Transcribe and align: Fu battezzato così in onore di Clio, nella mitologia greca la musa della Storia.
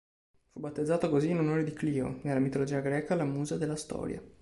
Fu 0.49 0.59
battezzato 0.59 1.11
così 1.11 1.29
in 1.29 1.37
onore 1.37 1.63
di 1.63 1.73
Clio, 1.73 2.21
nella 2.23 2.39
mitologia 2.39 2.79
greca 2.79 3.13
la 3.13 3.23
musa 3.23 3.59
della 3.59 3.75
Storia. 3.75 4.19